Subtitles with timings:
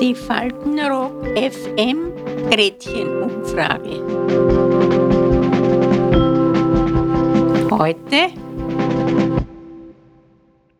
[0.00, 2.14] Die Faltenrock FM
[2.50, 4.00] Gretchenumfrage.
[7.70, 8.32] Heute?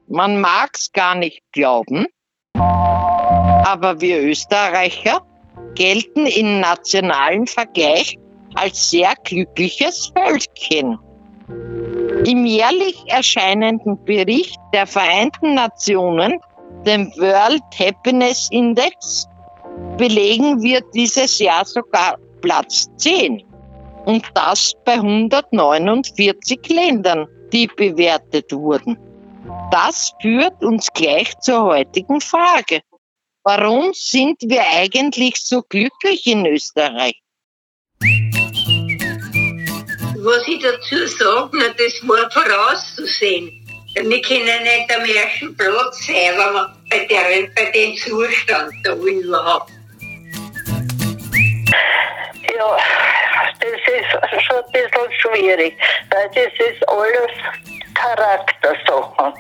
[0.09, 2.07] Man mag's gar nicht glauben,
[2.55, 5.21] aber wir Österreicher
[5.75, 8.19] gelten im nationalen Vergleich
[8.55, 10.99] als sehr glückliches Völkchen.
[12.27, 16.39] Im jährlich erscheinenden Bericht der Vereinten Nationen,
[16.85, 19.27] dem World Happiness Index,
[19.97, 23.43] belegen wir dieses Jahr sogar Platz 10.
[24.05, 28.99] Und das bei 149 Ländern, die bewertet wurden.
[29.71, 32.81] Das führt uns gleich zur heutigen Frage.
[33.45, 37.21] Warum sind wir eigentlich so glücklich in Österreich?
[40.23, 43.51] Was ich dazu sage, na, das war vorauszusehen.
[43.95, 48.95] Wir können nicht am ersten Platz sein, wenn man bei, der, bei dem Zustand da
[48.97, 49.71] überhaupt.
[52.55, 52.77] Ja,
[53.61, 55.77] das ist schon ein bisschen schwierig,
[56.11, 57.33] weil das ist alles
[57.95, 59.33] Charaktersachen.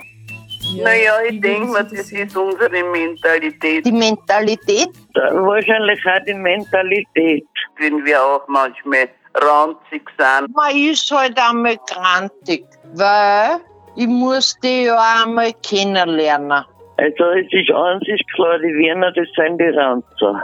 [0.83, 3.85] Naja, ich denke mal, das ist unsere Mentalität.
[3.85, 4.89] Die Mentalität?
[5.15, 7.45] Wahrscheinlich auch die Mentalität.
[7.77, 10.55] Wenn wir auch manchmal ranzig sind.
[10.55, 13.61] Man ist halt einmal grantig, weil
[13.97, 16.65] ich muss die ja einmal kennenlernen.
[16.97, 20.43] Also es ist an sich klar, die Wiener, das sind die Ranzer.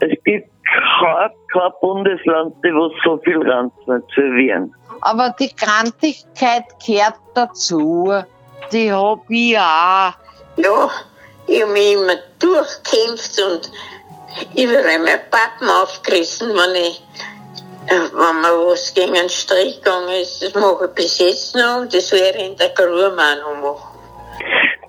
[0.00, 0.48] Es gibt
[1.00, 4.74] kein, kein Bundesland, wo so viel Ranzer zu werden.
[5.02, 8.12] Aber die Grantigkeit gehört dazu.
[8.72, 10.12] Die hab ich auch.
[10.56, 10.90] Ja,
[11.46, 13.70] ich habe mich immer durchkämpft und
[14.56, 17.02] überall mein Pappen aufgerissen, wenn ich
[17.86, 21.94] wenn man was gegen einen Strich gegangen ist, das mache ich bis jetzt noch und
[21.94, 23.98] das wäre in der noch machen.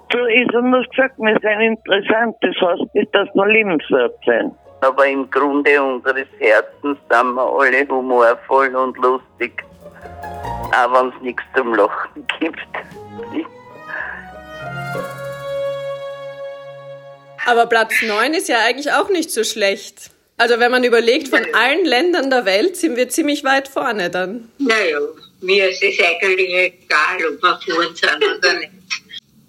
[0.10, 4.54] Du, ich habe nur gesagt, wir sind interessant, das heißt nicht, dass wir liebenswert sind.
[4.82, 9.64] Aber im Grunde unseres Herzens sind wir alle humorvoll und lustig.
[10.74, 12.60] Auch wenn es nichts zum Lachen gibt.
[17.46, 20.12] Aber Platz 9 ist ja eigentlich auch nicht so schlecht.
[20.42, 24.52] Also wenn man überlegt, von allen Ländern der Welt sind wir ziemlich weit vorne dann.
[24.58, 24.98] Naja,
[25.40, 28.72] mir ist es eigentlich egal, ob wir vorne sind oder nicht.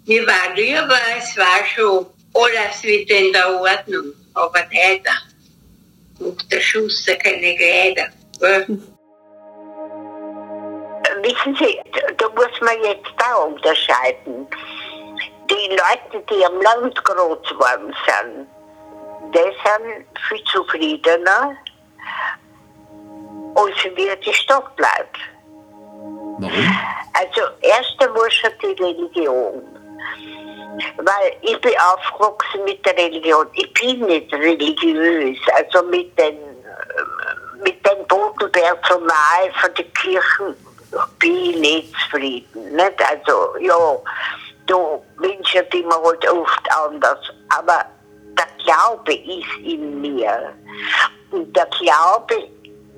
[0.04, 2.04] Mir war lieber, es war schon
[2.34, 5.16] alles wieder in der Ordnung, aber leider.
[6.18, 8.08] Und der Schuss keine Kleider.
[11.22, 11.80] Wissen Sie,
[12.18, 14.46] da muss man jetzt da unterscheiden.
[15.48, 18.46] Die Leute, die am Land groß geworden sind,
[19.40, 21.56] sind viel zufriedener,
[23.54, 25.18] als wir die Stadt bleibt.
[26.38, 26.76] Warum?
[27.14, 29.62] Also erst einmal schon die Religion.
[30.96, 33.46] Weil ich bin aufgewachsen mit der Religion.
[33.52, 36.38] Ich bin nicht religiös, also mit den,
[37.62, 40.56] mit dem Bodenpersonal von den Kirchen
[41.18, 42.74] bin ich nicht zufrieden.
[42.74, 43.10] Nicht?
[43.10, 43.96] Also, ja,
[44.66, 47.18] du Menschen, die man halt oft anders.
[47.56, 47.84] Aber
[48.72, 50.52] Glaube ist in mir.
[51.30, 52.34] Und der Glaube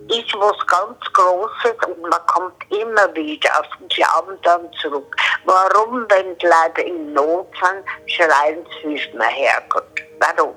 [0.09, 5.17] ist was ganz Großes und man kommt immer wieder auf den Glauben dann zurück.
[5.45, 10.03] Warum, wenn die Leute in Not sind, schreien sie, hilf mir Herrgott.
[10.21, 10.55] Warum?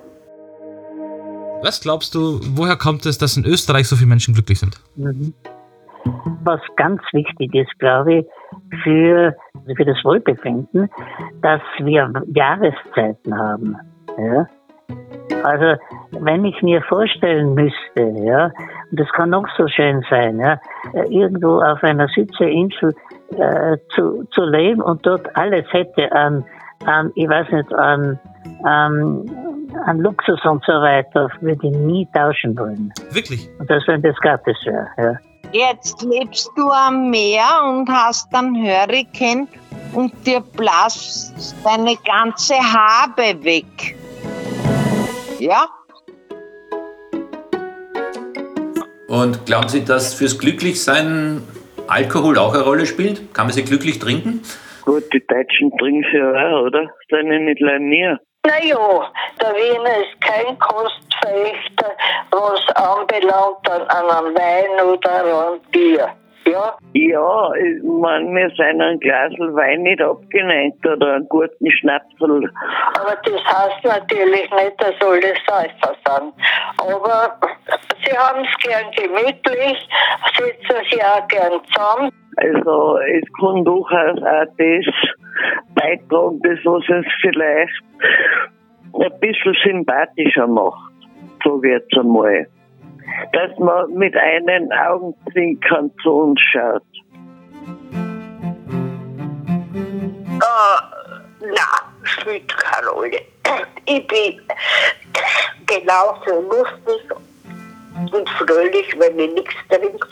[1.63, 4.79] Was glaubst du, woher kommt es, dass in Österreich so viele Menschen glücklich sind?
[4.95, 5.33] Mhm.
[6.43, 8.25] Was ganz wichtig ist, glaube ich,
[8.83, 9.35] für,
[9.75, 10.89] für das Wohlbefinden,
[11.41, 13.75] dass wir Jahreszeiten haben.
[14.17, 14.47] Ja?
[15.43, 15.79] Also,
[16.11, 18.51] wenn ich mir vorstellen müsste, ja,
[18.91, 20.59] und das kann noch so schön sein, ja,
[21.09, 22.95] irgendwo auf einer Südseeinsel
[23.37, 26.45] äh, zu, zu leben und dort alles hätte an,
[26.85, 28.19] an ich weiß nicht, an,
[28.63, 29.29] an,
[29.85, 32.93] an Luxus und so weiter, würde ich nie tauschen wollen.
[33.11, 33.49] Wirklich?
[33.59, 35.13] Und das, wenn das gratis wäre, ja.
[35.53, 39.47] Jetzt lebst du am Meer und hast einen Hurrikan
[39.93, 43.96] und dir blasst deine ganze Habe weg.
[45.39, 45.67] Ja?
[49.07, 51.41] Und glauben Sie, dass fürs Glücklichsein
[51.87, 53.33] Alkohol auch eine Rolle spielt?
[53.33, 54.41] Kann man sie glücklich trinken?
[54.83, 56.89] Gut, die Deutschen trinken sie ja auch, oder?
[57.09, 58.19] Sind ja nicht leinier.
[58.45, 59.11] Naja,
[59.41, 61.91] der Wiener ist kein Kostverächter,
[62.31, 66.13] was anbelangt an einem Wein oder an einem Bier.
[66.47, 66.77] Ja?
[66.93, 72.49] Ja, ich meine, wir sind ein Glas Wein nicht abgeneigt oder einen guten Schnapsel.
[72.95, 76.33] Aber das heißt natürlich nicht, dass alle Säufer sind.
[76.77, 77.37] Aber
[78.03, 79.89] sie haben es gern gemütlich,
[80.37, 82.11] sitzen sich auch gern zusammen.
[82.37, 84.85] Also es kann durchaus auch das
[85.75, 87.83] beitragen, das was es vielleicht
[88.93, 90.93] ein bisschen sympathischer macht,
[91.43, 92.47] so wird's einmal.
[93.33, 96.83] Dass man mit einem Augenzwinkern zu uns schaut.
[100.37, 100.79] Uh,
[101.41, 103.21] na, spielt keine Rolle.
[103.85, 104.41] Ich bin
[105.65, 107.11] genauso lustig
[108.11, 110.07] und fröhlich, wenn ich nichts trinke,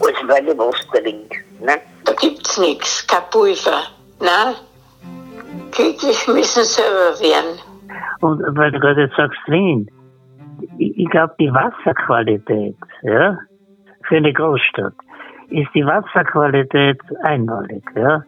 [0.00, 1.38] als wenn ich was trinke.
[1.60, 1.80] Ne?
[2.04, 3.82] Da gibt's nichts, kein Pulver.
[4.20, 4.54] Nein,
[5.70, 7.58] glücklich müssen selber werden.
[8.20, 9.90] Und weil du gerade jetzt sagst, Wien,
[10.80, 13.38] ich, ich glaube, die Wasserqualität, ja,
[14.08, 14.94] für eine Großstadt,
[15.48, 18.24] ist die Wasserqualität einmalig, ja.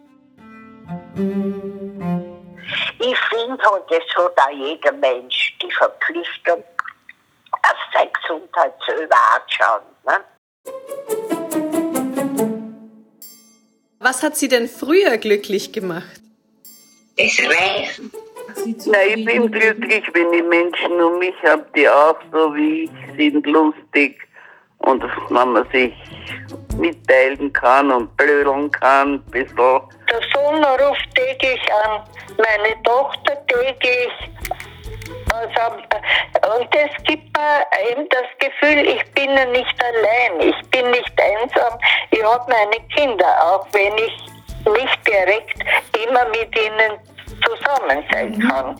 [2.99, 6.63] Ich finde halt, es hat auch jeder Mensch die Verpflichtung,
[7.51, 9.83] auf seine Gesundheit selber anzuschauen.
[10.05, 10.13] Ne?
[13.99, 16.21] Was hat Sie denn früher glücklich gemacht?
[17.17, 18.11] Das Reisen.
[18.85, 23.15] Nein, ich bin glücklich, wenn die Menschen um mich habe, die auch so wie ich
[23.17, 24.19] sind, lustig.
[24.79, 25.93] Und wenn man sich
[26.77, 29.55] mitteilen kann und blödeln kann, ein bisschen.
[29.57, 32.03] Der Sohn ruft täglich an,
[32.37, 34.11] meine Tochter täglich.
[35.33, 40.91] Also, und das gibt mir eben das Gefühl, ich bin ja nicht allein, ich bin
[40.91, 41.79] nicht einsam,
[42.11, 44.33] ich habe meine Kinder, auch wenn ich
[44.65, 45.59] nicht direkt
[46.05, 46.99] immer mit ihnen
[47.45, 48.75] zusammen sein kann.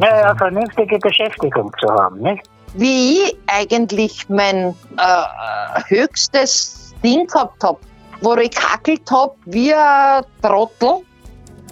[0.00, 2.42] Ja, eine vernünftige Beschäftigung zu haben, nicht?
[2.74, 7.78] Wie ich eigentlich mein äh, höchstes Ding gehabt habe,
[8.20, 11.02] wo ich kackelt habe wie ein Trottel.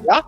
[0.05, 0.23] Ja,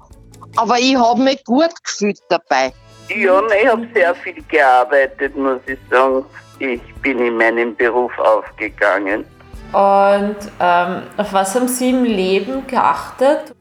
[0.57, 2.73] aber ich habe mich gut gefühlt dabei.
[3.09, 6.25] Ja, ich habe sehr viel gearbeitet, muss ich sagen.
[6.61, 9.25] Ich bin in meinem Beruf aufgegangen.
[9.73, 13.55] Und ähm, auf was haben Sie im Leben geachtet?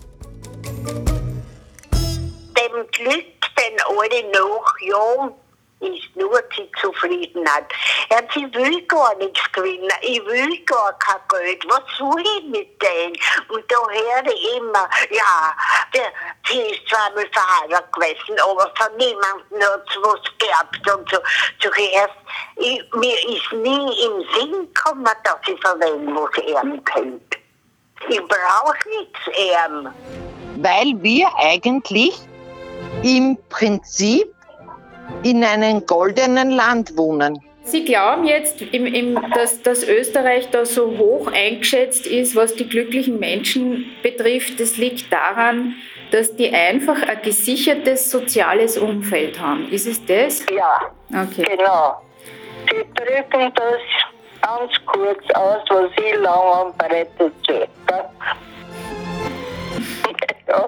[2.70, 3.26] Dem Glück,
[3.58, 5.36] den alle nachjagen,
[5.80, 7.66] ist nur die Zufriedenheit.
[8.12, 12.82] Ja, sie will gar nichts gewinnen, ich will gar kein Geld, was soll ich mit
[12.82, 13.16] denen?
[13.48, 15.56] Und da höre ich immer, ja,
[15.94, 16.12] der,
[16.48, 21.18] sie ist zweimal verheiratet gewesen, aber von niemandem hat sie was gehabt und so.
[21.64, 22.14] so erst,
[22.58, 27.38] ich, mir ist nie im Sinn gekommen, dass ich von wem was erben könnte.
[28.10, 29.20] Ich brauche nichts
[29.52, 29.94] erben.
[30.62, 32.29] Weil wir eigentlich
[33.04, 34.28] im Prinzip
[35.24, 37.40] in einem goldenen Land wohnen.
[37.64, 42.68] Sie glauben jetzt, im, im, dass, dass Österreich da so hoch eingeschätzt ist, was die
[42.68, 44.60] glücklichen Menschen betrifft.
[44.60, 45.76] Das liegt daran,
[46.12, 49.70] dass die einfach ein gesichertes soziales Umfeld haben.
[49.72, 50.46] Ist es das?
[50.52, 51.44] Ja, Okay.
[51.44, 52.02] Genau.
[52.70, 53.82] Sie drücken das
[54.42, 57.70] ganz kurz aus, was ich lange am Brett erzählt.
[60.48, 60.68] Ja.